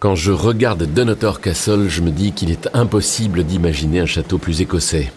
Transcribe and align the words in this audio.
Quand 0.00 0.14
je 0.14 0.32
regarde 0.32 0.84
Dunotor 0.84 1.42
Castle, 1.42 1.88
je 1.88 2.00
me 2.00 2.10
dis 2.10 2.32
qu'il 2.32 2.50
est 2.50 2.70
impossible 2.72 3.44
d'imaginer 3.44 4.00
un 4.00 4.06
château 4.06 4.38
plus 4.38 4.62
écossais. 4.62 5.12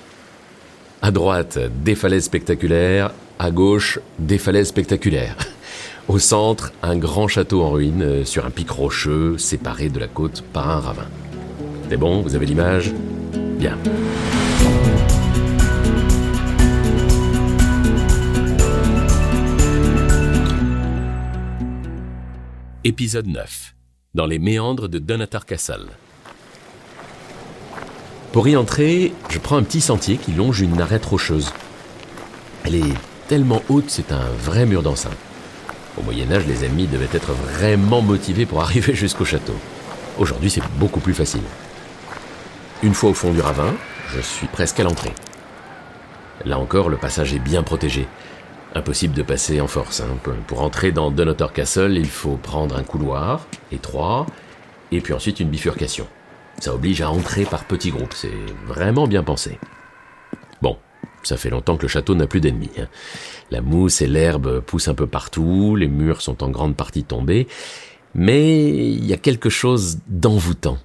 À 1.02 1.10
droite, 1.10 1.58
des 1.86 1.96
falaises 1.96 2.26
spectaculaires, 2.26 3.14
à 3.40 3.50
gauche, 3.50 4.00
des 4.20 4.38
falaises 4.38 4.68
spectaculaires. 4.68 5.38
Au 6.10 6.20
centre, 6.20 6.74
un 6.82 6.98
grand 6.98 7.30
château 7.30 7.64
en 7.64 7.72
ruine 7.72 8.02
euh, 8.02 8.26
sur 8.26 8.46
un 8.46 8.50
pic 8.50 8.70
rocheux 8.70 9.38
séparé 9.38 9.88
de 9.88 10.00
la 10.00 10.10
côte 10.10 10.44
par 10.52 10.70
un 10.70 10.82
ravin. 10.82 11.08
C'est 11.90 11.96
bon, 11.96 12.22
vous 12.22 12.36
avez 12.36 12.46
l'image? 12.46 12.92
Bien. 13.58 13.78
Épisode 22.84 23.28
9. 23.28 23.73
Dans 24.16 24.28
les 24.28 24.38
méandres 24.38 24.90
de 24.90 25.00
Donatar 25.00 25.44
Castle. 25.44 25.88
Pour 28.32 28.48
y 28.48 28.56
entrer, 28.56 29.12
je 29.30 29.40
prends 29.40 29.58
un 29.58 29.64
petit 29.64 29.82
sentier 29.82 30.18
qui 30.18 30.34
longe 30.34 30.62
une 30.62 30.80
arête 30.80 31.04
rocheuse. 31.04 31.52
Elle 32.64 32.76
est 32.76 32.94
tellement 33.28 33.64
haute, 33.70 33.90
c'est 33.90 34.12
un 34.12 34.30
vrai 34.38 34.68
mur 34.68 34.84
d'enceinte. 34.84 35.18
Au 35.98 36.04
Moyen 36.04 36.32
Âge, 36.32 36.46
les 36.46 36.64
ennemis 36.64 36.86
devaient 36.86 37.10
être 37.12 37.32
vraiment 37.32 38.04
motivés 38.04 38.46
pour 38.46 38.62
arriver 38.62 38.94
jusqu'au 38.94 39.26
château. 39.26 39.56
Aujourd'hui, 40.20 40.52
c'est 40.52 40.62
beaucoup 40.78 41.00
plus 41.00 41.16
facile. 41.16 41.42
Une 42.84 42.94
fois 42.94 43.10
au 43.10 43.16
fond 43.16 43.34
du 43.34 43.42
ravin, 43.42 43.74
je 44.14 44.22
suis 44.22 44.46
presque 44.46 44.80
à 44.80 44.84
l'entrée. 44.84 45.14
Là 46.46 46.60
encore, 46.60 46.90
le 46.90 46.98
passage 46.98 47.34
est 47.34 47.40
bien 47.40 47.64
protégé. 47.64 48.08
Impossible 48.76 49.14
de 49.14 49.22
passer 49.22 49.62
en 49.62 49.68
force. 49.68 50.02
Hein. 50.02 50.18
Pour 50.48 50.62
entrer 50.62 50.92
dans 50.92 51.12
Dunotor 51.12 51.54
Castle, 51.54 51.96
il 51.96 52.10
faut 52.10 52.38
prendre 52.38 52.76
un 52.76 52.84
couloir 52.84 53.46
étroit 53.72 54.26
et 54.92 55.00
puis 55.00 55.14
ensuite 55.14 55.40
une 55.40 55.50
bifurcation. 55.50 56.08
Ça 56.60 56.74
oblige 56.74 57.02
à 57.02 57.10
entrer 57.10 57.46
par 57.46 57.66
petits 57.66 57.92
groupes. 57.92 58.14
C'est 58.14 58.32
vraiment 58.66 59.08
bien 59.08 59.24
pensé. 59.24 59.60
Bon, 60.62 60.78
ça 61.22 61.38
fait 61.38 61.50
longtemps 61.52 61.78
que 61.78 61.84
le 61.84 61.88
château 61.88 62.16
n'a 62.16 62.26
plus 62.26 62.42
d'ennemis. 62.42 62.72
Hein. 62.80 62.88
La 63.52 63.62
mousse 63.62 64.02
et 64.02 64.08
l'herbe 64.08 64.62
poussent 64.62 64.88
un 64.88 64.96
peu 64.96 65.08
partout, 65.08 65.76
les 65.76 65.88
murs 65.88 66.22
sont 66.22 66.44
en 66.44 66.50
grande 66.50 66.76
partie 66.76 67.04
tombés, 67.04 67.48
mais 68.16 68.70
il 68.70 69.06
y 69.06 69.14
a 69.14 69.18
quelque 69.18 69.50
chose 69.50 70.00
d'envoûtant. 70.08 70.80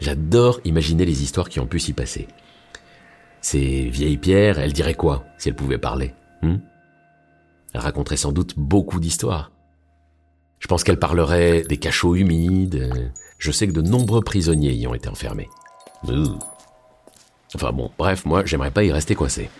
J'adore 0.00 0.60
imaginer 0.64 1.04
les 1.04 1.22
histoires 1.22 1.50
qui 1.50 1.60
ont 1.60 1.66
pu 1.66 1.78
s'y 1.80 1.92
passer. 1.92 2.28
Ces 3.42 3.88
vieilles 3.90 4.16
pierres, 4.16 4.58
elles 4.58 4.72
diraient 4.72 4.94
quoi 4.94 5.24
si 5.38 5.48
elles 5.48 5.54
pouvaient 5.54 5.78
parler 5.78 6.14
hmm? 6.42 6.56
Elle 7.74 7.80
raconterait 7.80 8.16
sans 8.16 8.32
doute 8.32 8.54
beaucoup 8.56 9.00
d'histoires. 9.00 9.50
Je 10.58 10.66
pense 10.66 10.84
qu'elle 10.84 10.98
parlerait 10.98 11.62
des 11.62 11.78
cachots 11.78 12.14
humides. 12.14 13.12
Je 13.38 13.50
sais 13.50 13.66
que 13.66 13.72
de 13.72 13.82
nombreux 13.82 14.20
prisonniers 14.20 14.74
y 14.74 14.86
ont 14.86 14.94
été 14.94 15.08
enfermés. 15.08 15.48
Enfin 17.54 17.72
bon, 17.72 17.90
bref, 17.98 18.24
moi, 18.24 18.44
j'aimerais 18.44 18.70
pas 18.70 18.84
y 18.84 18.92
rester 18.92 19.14
coincé. 19.14 19.50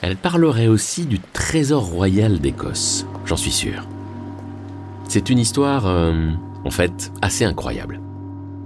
Elle 0.00 0.16
parlerait 0.16 0.68
aussi 0.68 1.06
du 1.06 1.18
trésor 1.18 1.84
royal 1.84 2.38
d'Écosse, 2.38 3.04
j'en 3.24 3.36
suis 3.36 3.50
sûr. 3.50 3.86
C'est 5.08 5.28
une 5.30 5.38
histoire, 5.38 5.86
euh, 5.86 6.30
en 6.64 6.70
fait, 6.70 7.10
assez 7.20 7.44
incroyable. 7.44 8.00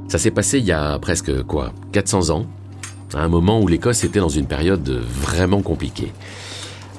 Ça 0.08 0.18
s'est 0.18 0.30
passé 0.30 0.58
il 0.58 0.64
y 0.64 0.72
a 0.72 0.98
presque, 0.98 1.42
quoi, 1.44 1.72
400 1.92 2.30
ans, 2.30 2.46
à 3.14 3.22
un 3.22 3.28
moment 3.28 3.60
où 3.60 3.68
l'Écosse 3.68 4.04
était 4.04 4.18
dans 4.18 4.28
une 4.28 4.46
période 4.46 4.88
vraiment 4.88 5.62
compliquée. 5.62 6.12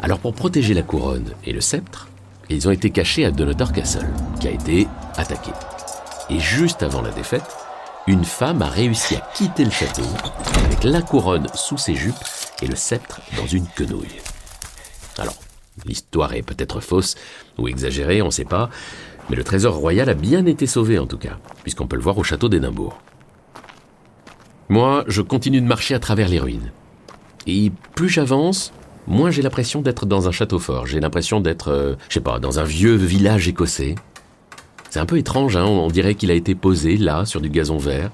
Alors 0.03 0.19
pour 0.19 0.33
protéger 0.33 0.73
la 0.73 0.83
couronne 0.83 1.33
et 1.45 1.53
le 1.53 1.61
sceptre, 1.61 2.09
ils 2.49 2.67
ont 2.67 2.71
été 2.71 2.89
cachés 2.89 3.23
à 3.23 3.31
Dunotor 3.31 3.71
Castle, 3.71 4.09
qui 4.37 4.49
a 4.49 4.51
été 4.51 4.85
attaqué. 5.15 5.51
Et 6.29 6.41
juste 6.41 6.83
avant 6.83 7.01
la 7.01 7.11
défaite, 7.11 7.55
une 8.05 8.25
femme 8.25 8.61
a 8.61 8.67
réussi 8.67 9.15
à 9.15 9.21
quitter 9.33 9.63
le 9.63 9.71
château 9.71 10.03
avec 10.65 10.83
la 10.83 11.01
couronne 11.01 11.47
sous 11.55 11.77
ses 11.77 11.95
jupes 11.95 12.13
et 12.61 12.67
le 12.67 12.75
sceptre 12.75 13.21
dans 13.37 13.47
une 13.47 13.65
quenouille. 13.65 14.19
Alors, 15.17 15.37
l'histoire 15.85 16.33
est 16.33 16.41
peut-être 16.41 16.81
fausse 16.81 17.15
ou 17.57 17.69
exagérée, 17.69 18.21
on 18.21 18.25
ne 18.25 18.31
sait 18.31 18.43
pas, 18.43 18.69
mais 19.29 19.37
le 19.37 19.45
trésor 19.45 19.75
royal 19.75 20.09
a 20.09 20.15
bien 20.15 20.45
été 20.45 20.67
sauvé 20.67 20.99
en 20.99 21.07
tout 21.07 21.17
cas, 21.17 21.37
puisqu'on 21.61 21.87
peut 21.87 21.95
le 21.95 22.01
voir 22.01 22.17
au 22.17 22.23
château 22.23 22.49
d'Édimbourg. 22.49 22.99
Moi, 24.67 25.05
je 25.07 25.21
continue 25.21 25.61
de 25.61 25.65
marcher 25.65 25.95
à 25.95 25.99
travers 25.99 26.27
les 26.27 26.39
ruines. 26.39 26.73
Et 27.47 27.71
plus 27.95 28.09
j'avance, 28.09 28.73
moins 29.07 29.31
j'ai 29.31 29.41
l'impression 29.41 29.81
d'être 29.81 30.05
dans 30.05 30.27
un 30.27 30.31
château 30.31 30.59
fort. 30.59 30.85
J'ai 30.85 30.99
l'impression 30.99 31.41
d'être, 31.41 31.71
euh, 31.71 31.95
je 32.09 32.15
sais 32.15 32.21
pas, 32.21 32.39
dans 32.39 32.59
un 32.59 32.63
vieux 32.63 32.95
village 32.95 33.47
écossais. 33.47 33.95
C'est 34.89 34.99
un 34.99 35.05
peu 35.05 35.17
étrange, 35.17 35.57
hein 35.57 35.65
on 35.65 35.87
dirait 35.87 36.15
qu'il 36.15 36.29
a 36.29 36.35
été 36.35 36.55
posé 36.55 36.97
là, 36.97 37.25
sur 37.25 37.41
du 37.41 37.49
gazon 37.49 37.77
vert. 37.77 38.11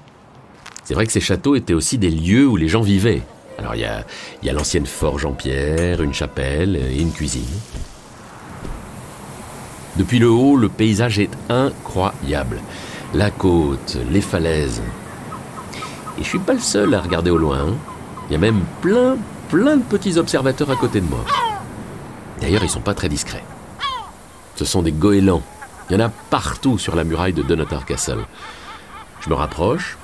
C'est 0.84 0.94
vrai 0.94 1.06
que 1.06 1.12
ces 1.12 1.20
châteaux 1.20 1.54
étaient 1.54 1.74
aussi 1.74 1.98
des 1.98 2.10
lieux 2.10 2.46
où 2.46 2.56
les 2.56 2.68
gens 2.68 2.80
vivaient. 2.80 3.22
Alors 3.58 3.74
il 3.74 3.82
y 3.82 3.84
a, 3.84 4.52
l'ancienne 4.52 4.86
forge 4.86 5.26
en 5.26 5.32
pierre, 5.32 6.02
une 6.02 6.14
chapelle 6.14 6.76
et 6.76 7.00
une 7.00 7.12
cuisine. 7.12 7.44
Depuis 9.96 10.18
le 10.18 10.30
haut, 10.30 10.56
le 10.56 10.68
paysage 10.68 11.18
est 11.18 11.30
incroyable. 11.50 12.60
La 13.12 13.30
côte, 13.30 13.98
les 14.10 14.22
falaises. 14.22 14.82
Et 16.18 16.22
je 16.22 16.28
suis 16.28 16.38
pas 16.38 16.54
le 16.54 16.60
seul 16.60 16.94
à 16.94 17.00
regarder 17.00 17.30
au 17.30 17.36
loin. 17.36 17.68
Hein. 17.68 17.74
Il 18.28 18.32
y 18.32 18.36
a 18.36 18.38
même 18.38 18.62
plein, 18.80 19.16
plein 19.50 19.76
de 19.76 19.82
petits 19.82 20.16
observateurs 20.16 20.70
à 20.70 20.76
côté 20.76 21.00
de 21.00 21.06
moi. 21.06 21.24
D'ailleurs, 22.40 22.62
ils 22.62 22.70
sont 22.70 22.80
pas 22.80 22.94
très 22.94 23.08
discrets. 23.08 23.44
Ce 24.56 24.64
sont 24.64 24.82
des 24.82 24.92
goélands. 24.92 25.42
Il 25.88 25.94
y 25.94 26.02
en 26.02 26.06
a 26.06 26.08
partout 26.08 26.78
sur 26.78 26.94
la 26.94 27.02
muraille 27.02 27.32
de 27.32 27.42
Dunotar 27.42 27.84
Castle. 27.84 28.24
Je 29.20 29.28
me 29.28 29.34
rapproche, 29.34 29.98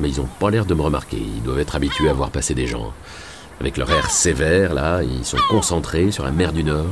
mais 0.00 0.08
ils 0.08 0.18
n'ont 0.18 0.28
pas 0.40 0.50
l'air 0.50 0.64
de 0.64 0.74
me 0.74 0.80
remarquer. 0.80 1.18
Ils 1.18 1.42
doivent 1.42 1.58
être 1.58 1.76
habitués 1.76 2.08
à 2.08 2.14
voir 2.14 2.30
passer 2.30 2.54
des 2.54 2.66
gens. 2.66 2.92
Avec 3.60 3.76
leur 3.76 3.90
air 3.90 4.10
sévère, 4.10 4.72
là, 4.72 5.02
ils 5.02 5.24
sont 5.24 5.38
concentrés 5.50 6.10
sur 6.10 6.24
la 6.24 6.30
mer 6.30 6.52
du 6.52 6.64
Nord. 6.64 6.86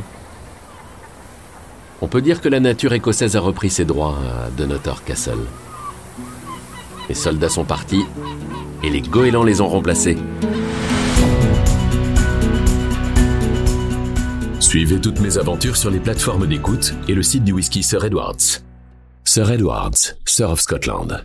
On 2.03 2.07
peut 2.07 2.21
dire 2.21 2.43
que 2.43 2.49
la 2.51 2.61
nature 2.61 2.93
écossaise 2.93 3.35
a 3.35 3.41
repris 3.41 3.71
ses 3.71 3.87
droits 3.87 4.19
à 4.19 4.51
Dunotar 4.51 5.05
Castle. 5.05 5.47
Les 7.09 7.15
soldats 7.15 7.49
sont 7.49 7.65
partis 7.65 8.05
et 8.83 8.91
les 8.91 9.01
goélands 9.01 9.45
les 9.45 9.63
ont 9.63 9.69
remplacés. 9.69 10.19
Suivez 14.75 15.01
toutes 15.01 15.21
mes 15.21 15.39
aventures 15.39 15.77
sur 15.77 15.89
les 15.89 16.01
plateformes 16.01 16.49
d'écoute 16.49 16.95
et 17.07 17.15
le 17.15 17.23
site 17.23 17.45
du 17.45 17.53
whisky 17.53 17.85
Sir 17.85 18.05
Edwards. 18.05 18.61
Sir 19.23 19.49
Edwards, 19.49 20.17
Sir 20.27 20.51
of 20.51 20.59
Scotland. 20.59 21.25